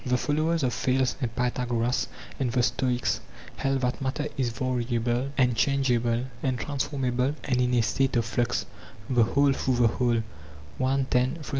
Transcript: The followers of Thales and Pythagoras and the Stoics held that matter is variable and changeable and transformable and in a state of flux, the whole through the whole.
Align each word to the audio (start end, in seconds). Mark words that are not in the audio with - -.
The 0.03 0.17
followers 0.17 0.63
of 0.63 0.73
Thales 0.73 1.15
and 1.21 1.35
Pythagoras 1.35 2.07
and 2.39 2.51
the 2.51 2.63
Stoics 2.63 3.19
held 3.57 3.81
that 3.81 4.01
matter 4.01 4.27
is 4.35 4.49
variable 4.49 5.29
and 5.37 5.55
changeable 5.55 6.25
and 6.41 6.57
transformable 6.59 7.35
and 7.43 7.61
in 7.61 7.75
a 7.75 7.81
state 7.83 8.15
of 8.15 8.25
flux, 8.25 8.65
the 9.07 9.21
whole 9.21 9.53
through 9.53 9.75
the 9.75 9.87
whole. 9.89 10.23